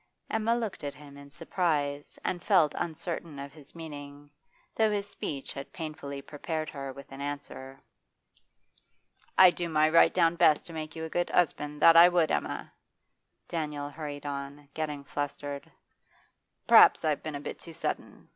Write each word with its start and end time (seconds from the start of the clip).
Emma 0.31 0.55
looked 0.55 0.83
at 0.83 0.95
him 0.95 1.15
in 1.15 1.29
surprise 1.29 2.17
and 2.25 2.41
felt 2.41 2.73
uncertain 2.75 3.37
of 3.37 3.53
his 3.53 3.75
meaning, 3.75 4.31
though 4.75 4.89
his 4.89 5.07
speech 5.07 5.53
had 5.53 5.71
painfully 5.71 6.23
prepared 6.23 6.71
her 6.71 6.91
with 6.91 7.11
an 7.11 7.21
answer. 7.21 7.79
'I'd 9.37 9.53
do 9.53 9.69
my 9.69 9.87
right 9.87 10.11
down 10.11 10.35
best 10.37 10.65
to 10.65 10.73
make 10.73 10.95
you 10.95 11.03
a 11.03 11.07
good 11.09 11.29
'usband, 11.35 11.79
that 11.81 11.95
I 11.95 12.09
would, 12.09 12.31
Emma!' 12.31 12.73
Daniel 13.47 13.89
hurried 13.91 14.25
on, 14.25 14.69
getting 14.73 15.03
flustered. 15.03 15.71
'Perhaps 16.65 17.05
I've 17.05 17.21
been 17.21 17.35
a 17.35 17.39
bit 17.39 17.59
too 17.59 17.73
sudden? 17.73 18.27